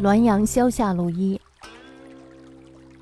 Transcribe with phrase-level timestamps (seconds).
[0.00, 1.38] 滦阳萧下路一。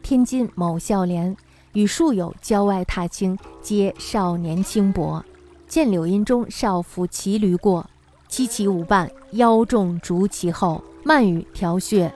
[0.02, 1.36] 天津某孝廉
[1.72, 5.24] 与数友郊外踏青，皆少年轻薄。
[5.68, 7.88] 见柳荫中少妇骑驴过，
[8.26, 12.12] 七骑舞伴，腰重逐其后，慢语调穴。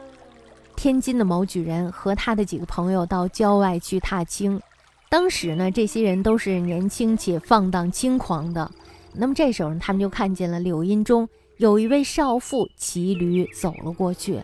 [0.75, 4.61] 天津的某举人和他的几个朋友到郊外去踏青，
[5.09, 8.69] 当时呢，这些人都是年轻且放荡轻狂的。
[9.15, 14.43] 那么这时候，他们就看见了柳荫中有一位少妇骑驴走了过去。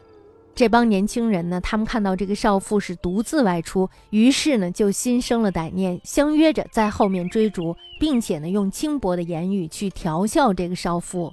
[0.59, 11.33] 这帮年轻人呢，他们看到这个少妇是独自外出，于是呢就心生了歹念，相约着在后面追逐，并且呢用轻薄的言语去调笑这个少妇。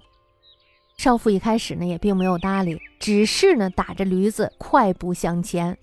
[0.98, 5.76] 少妇一开始呢也并没有搭理，只是呢打着驴子快步向前。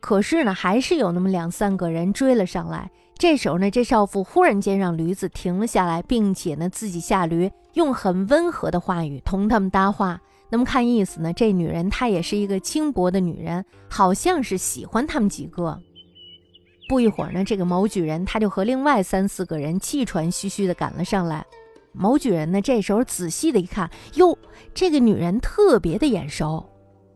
[0.00, 2.90] 可是呢，还是有那么两三个人追了上来。
[3.16, 10.20] 这时候呢，这少妇忽然间让驴子停了下来，并且呢自己下驴，用很温和的话语同他们搭话。
[10.50, 15.78] 那么看意思呢，这女人她也是一个轻薄的女人，好像是喜欢他们几个。
[16.88, 21.44] 不一会儿呢，这个某举人他就和另外三四个人气喘吁吁地赶了上来。
[21.92, 24.38] 某举人呢，这时候仔细的一看，哟，
[24.72, 26.66] 这个女人特别的眼熟。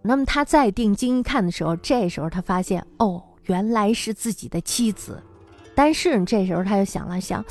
[0.03, 5.23] 那么他再定睛一看的时候，这时候他发现，哦，原来是自己的妻子。
[5.75, 7.43] 但是这时候他又想了想，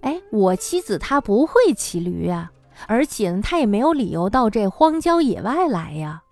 [0.00, 2.50] 哎，我妻子她不会骑驴呀，
[2.86, 6.22] 而且呢，他也没有理由到这荒郊野外来呀。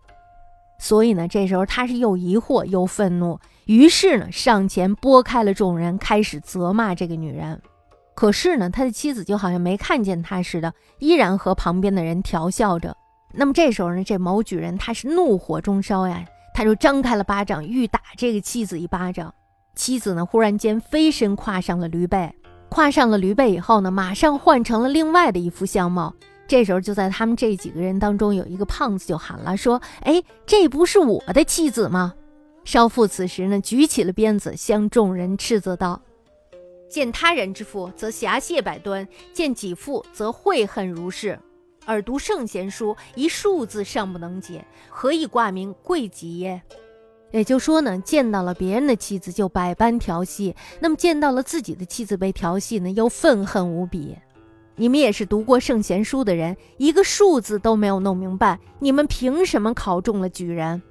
[0.78, 7.60] 所以呢，这时候他是又疑惑又愤怒，于是呢，上前拨开了众人，开始责骂这个女人。
[8.14, 12.94] 可是呢，他的妻子就好像没看见他似的，依然和旁边的人调笑着。
[13.32, 19.32] 那么这时候呢，这某举人他是怒火中烧呀，他就张开了巴掌，欲打这个妻子一巴掌。
[19.74, 22.34] 妻子呢，忽然间飞身跨上了驴背，
[22.70, 26.14] 跨上了驴背以后呢，马上换成了另外的一副相貌。
[26.48, 32.14] 这时候就在他们这几个人当中，有一个胖子就喊了说：“哎，这不是我的妻子吗？”
[32.64, 36.00] 少妇此时呢，举起了鞭子，向众人斥责道。
[36.88, 41.38] 见他人之父，则侠谢百端；见己父，则悔恨如是。
[41.86, 46.62] 耳读圣贤书，一数字尚不能解，何以挂名贵己耶？
[47.32, 54.16] 也就说呢，见到了别人的妻子就百般调戏，那么见到了自己的妻子被调戏呢，又愤恨无比。
[54.78, 60.82] 你们也是读过圣贤书的人，一个数字都没有弄明白，你们凭什么考中了举人？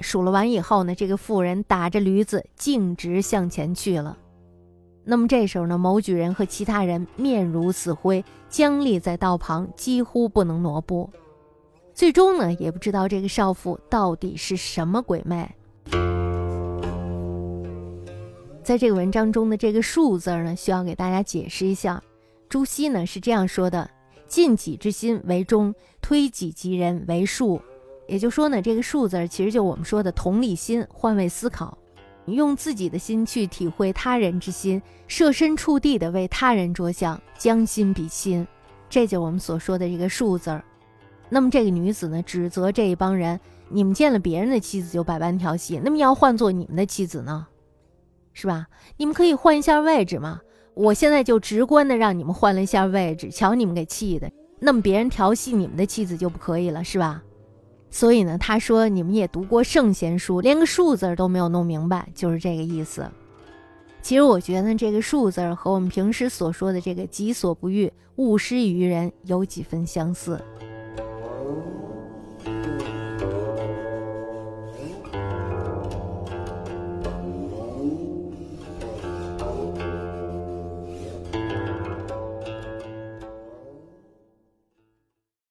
[0.00, 4.16] 数了完以后呢，这个妇人打着驴子径直向前去了。
[5.04, 11.10] 那么这时候呢，某举人和其他人面如死灰，僵立在道旁，几乎不能挪步。
[11.92, 15.50] 最终呢，也不知道这个少妇到底是什么鬼魅。
[18.62, 22.00] 在这个文章中的这个“数”字呢，需要给大家解释一下。
[22.52, 23.88] 朱熹呢是这样说的
[24.28, 27.58] ：“尽己之心为中，推己及人为术。”
[28.06, 31.78] 也就说呢，这个“数”字其实就我们说的同理心、换位思考。
[32.26, 38.46] 用自己的心去体会他人之心，设身处地的为他人着想，将心比心，
[38.90, 40.60] 这就是我们所说的这个“数”字。
[41.30, 47.46] 那么这个女子呢，指责这一帮人：你们见了别人的妻子就百般调戏，那么要换做你们的妻子呢，
[48.34, 48.66] 是吧？
[48.98, 50.42] 你们可以换一下位置嘛。
[50.74, 54.30] 我现在就直观的让你们换了一下位置，瞧你们给气的。
[54.58, 57.22] 那么别人调戏你们的妻子就不可以了，是吧？
[57.90, 63.06] 所以呢，他说你们也读过圣贤书，连个数字都没有弄明白，就是这个意思。
[64.00, 70.42] 其实我觉得这个数字和我们平时所说的这个“己所不欲，勿施于人”有几分相似。